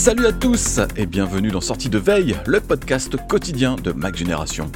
[0.00, 4.72] Salut à tous et bienvenue dans Sortie de Veille, le podcast quotidien de Mac Génération.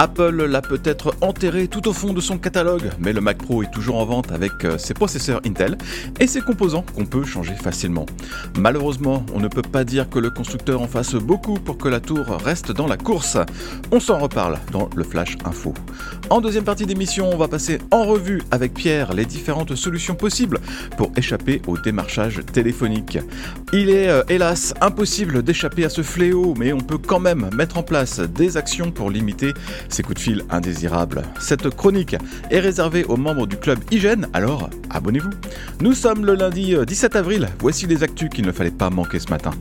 [0.00, 3.70] Apple l'a peut-être enterré tout au fond de son catalogue, mais le Mac Pro est
[3.70, 5.76] toujours en vente avec euh, ses processeurs Intel
[6.18, 8.06] et ses composants qu'on peut changer facilement.
[8.58, 12.00] Malheureusement, on ne peut pas dire que le constructeur en fasse beaucoup pour que la
[12.00, 13.36] tour reste dans la course.
[13.92, 15.74] On s'en reparle dans le Flash Info.
[16.30, 20.60] En deuxième partie d'émission, on va passer en revue avec Pierre les différentes solutions possibles
[20.96, 23.18] pour échapper au démarchage téléphonique.
[23.74, 27.76] Il est euh, hélas impossible d'échapper à ce fléau, mais on peut quand même mettre
[27.76, 29.52] en place des actions pour limiter
[29.90, 31.22] ces coups de fil indésirables.
[31.38, 32.16] Cette chronique
[32.50, 35.30] est réservée aux membres du club Hygiène, alors abonnez-vous.
[35.80, 39.30] Nous sommes le lundi 17 avril, voici les actus qu'il ne fallait pas manquer ce
[39.30, 39.52] matin.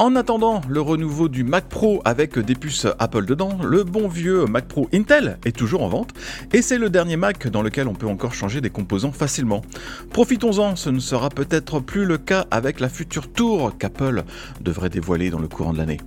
[0.00, 4.44] En attendant le renouveau du Mac Pro avec des puces Apple dedans, le bon vieux
[4.44, 6.10] Mac Pro Intel est toujours en vente
[6.52, 9.62] et c'est le dernier Mac dans lequel on peut encore changer des composants facilement.
[10.10, 14.24] Profitons-en, ce ne sera peut-être plus le cas avec la future tour qu'Apple
[14.60, 16.00] devrait dévoiler dans le courant de l'année.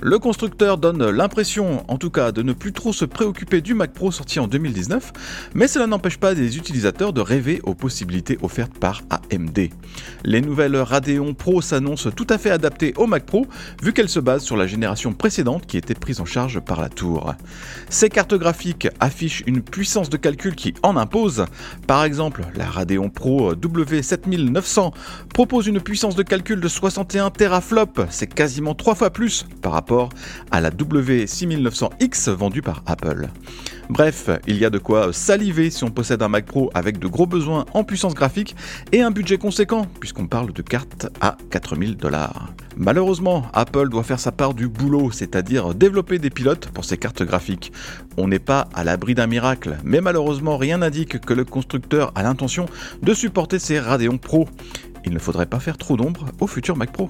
[0.00, 3.92] Le constructeur donne l'impression, en tout cas, de ne plus trop se préoccuper du Mac
[3.92, 5.12] Pro sorti en 2019,
[5.54, 9.68] mais cela n'empêche pas des utilisateurs de rêver aux possibilités offertes par AMD.
[10.24, 13.46] Les nouvelles Radeon Pro s'annoncent tout à fait adaptées au Mac Pro,
[13.82, 16.88] vu qu'elles se basent sur la génération précédente qui était prise en charge par la
[16.88, 17.34] tour.
[17.88, 21.46] Ces cartes graphiques affichent une puissance de calcul qui en impose.
[21.86, 24.92] Par exemple, la Radeon Pro W7900
[25.32, 30.10] propose une puissance de calcul de 61 teraflops, c'est quasiment trois fois plus par rapport
[30.52, 33.28] à la W6900X vendue par Apple.
[33.88, 37.08] Bref, il y a de quoi saliver si on possède un Mac Pro avec de
[37.08, 38.54] gros besoins en puissance graphique
[38.92, 42.52] et un budget conséquent, puisqu'on parle de cartes à 4000 dollars.
[42.76, 47.22] Malheureusement, Apple doit faire sa part du boulot, c'est-à-dire développer des pilotes pour ses cartes
[47.22, 47.72] graphiques.
[48.18, 52.22] On n'est pas à l'abri d'un miracle, mais malheureusement rien n'indique que le constructeur a
[52.22, 52.66] l'intention
[53.02, 54.46] de supporter ses Radeon Pro.
[55.06, 57.08] Il ne faudrait pas faire trop d'ombre au futur Mac Pro.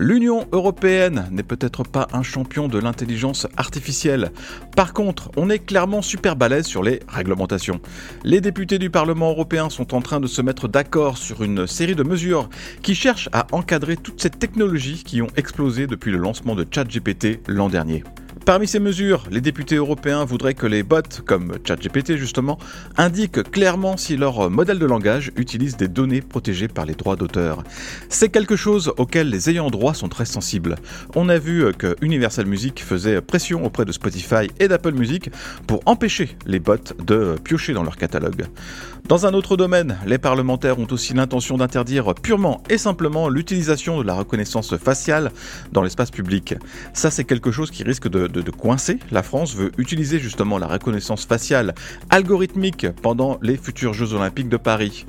[0.00, 4.32] L'Union européenne n'est peut-être pas un champion de l'intelligence artificielle.
[4.74, 7.80] Par contre, on est clairement super balèze sur les réglementations.
[8.24, 11.94] Les députés du Parlement européen sont en train de se mettre d'accord sur une série
[11.94, 12.50] de mesures
[12.82, 17.40] qui cherchent à encadrer toutes ces technologies qui ont explosé depuis le lancement de ChatGPT
[17.46, 18.02] l'an dernier.
[18.44, 22.58] Parmi ces mesures, les députés européens voudraient que les bots, comme ChatGPT justement,
[22.98, 27.64] indiquent clairement si leur modèle de langage utilise des données protégées par les droits d'auteur.
[28.10, 30.76] C'est quelque chose auquel les ayants droit sont très sensibles.
[31.14, 35.30] On a vu que Universal Music faisait pression auprès de Spotify et d'Apple Music
[35.66, 38.44] pour empêcher les bots de piocher dans leur catalogue.
[39.06, 44.06] Dans un autre domaine, les parlementaires ont aussi l'intention d'interdire purement et simplement l'utilisation de
[44.06, 45.30] la reconnaissance faciale
[45.72, 46.54] dans l'espace public.
[46.94, 48.98] Ça, c'est quelque chose qui risque de, de, coincer.
[49.10, 51.74] La France veut utiliser justement la reconnaissance faciale
[52.10, 55.06] algorithmique pendant les futurs Jeux Olympiques de Paris.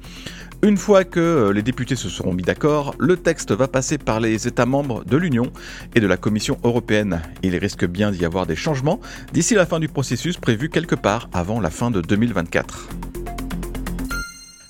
[0.63, 4.47] Une fois que les députés se seront mis d'accord, le texte va passer par les
[4.47, 5.51] États membres de l'Union
[5.93, 7.21] et de la Commission européenne.
[7.43, 8.99] Il risque bien d'y avoir des changements
[9.33, 12.89] d'ici la fin du processus prévu quelque part avant la fin de 2024.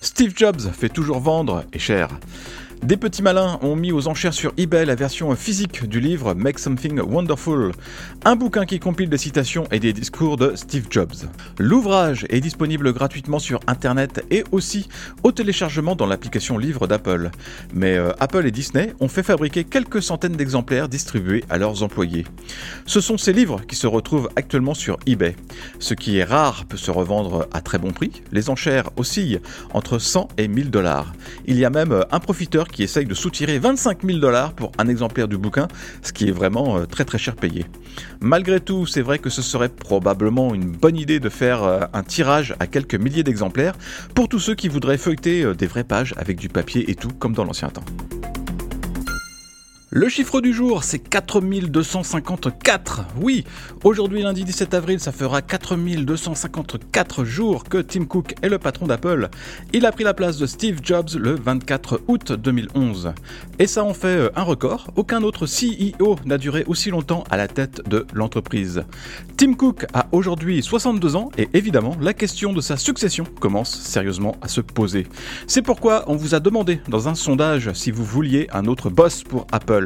[0.02, 2.10] Steve Jobs fait toujours vendre et cher.
[2.83, 6.60] Des petits malins ont mis aux enchères sur eBay la version physique du livre Make
[6.60, 7.72] Something Wonderful,
[8.25, 11.16] un bouquin qui compile des citations et des discours de Steve Jobs.
[11.57, 14.88] L'ouvrage est disponible gratuitement sur Internet et aussi
[15.24, 17.31] au téléchargement dans l'application livre d'Apple.
[17.74, 22.25] Mais euh, Apple et Disney ont fait fabriquer quelques centaines d'exemplaires distribués à leurs employés.
[22.86, 25.36] Ce sont ces livres qui se retrouvent actuellement sur eBay.
[25.80, 28.21] Ce qui est rare peut se revendre à très bon prix.
[28.31, 29.39] Les enchères oscillent
[29.74, 31.13] entre 100 et 1000 dollars.
[31.45, 34.72] Il y a même euh, un profiteur qui essaye de soutirer 25 000 dollars pour
[34.78, 35.68] un exemplaire du bouquin,
[36.02, 37.66] ce qui est vraiment euh, très très cher payé.
[38.20, 42.04] Malgré tout, c'est vrai que ce serait probablement une bonne idée de faire euh, un
[42.04, 43.76] tirage à quelques milliers d'exemplaires
[44.14, 47.34] pour tous ceux qui voudraient feuilleter des vraies pages avec du papier et tout comme
[47.34, 47.86] dans l'ancien temps.
[49.97, 53.06] Le chiffre du jour, c'est 4254.
[53.21, 53.45] Oui,
[53.86, 59.30] aujourd'hui lundi 17 avril, ça fera 4254 jours que Tim Cook est le patron d'Apple.
[59.71, 63.13] Il a pris la place de Steve Jobs le 24 août 2011.
[63.57, 64.92] Et ça en fait euh, un record.
[64.97, 68.83] Aucun autre CEO n'a duré aussi longtemps à la tête de l'entreprise.
[69.38, 74.36] Tim Cook a aujourd'hui 62 ans et évidemment, la question de sa succession commence sérieusement
[74.42, 75.07] à se poser.
[75.47, 79.24] C'est pourquoi on vous a demandé dans un sondage si vous vouliez un autre boss
[79.24, 79.85] pour Apple.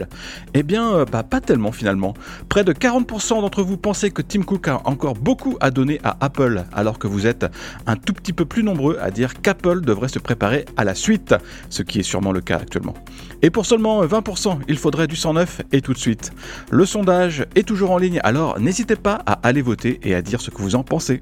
[0.54, 2.14] Eh bien, euh, bah, pas tellement finalement.
[2.48, 6.18] Près de 40% d'entre vous pensez que Tim Cook a encore beaucoup à donner à
[6.22, 7.46] Apple, alors que vous êtes
[7.88, 11.36] un tout petit peu plus nombreux à dire qu'Apple devrait se préparer à la suite,
[11.70, 12.94] ce qui est sûrement le cas actuellement.
[13.42, 16.32] Et pour seulement 20%, il faudrait du 109 et tout de suite.
[16.72, 20.42] Le sondage est toujours en ligne, alors n'hésitez pas à aller voter et à dire
[20.42, 21.22] ce que vous en pensez.